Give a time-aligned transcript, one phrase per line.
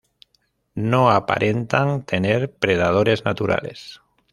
[0.93, 4.01] No aparentan tener predadores naturales.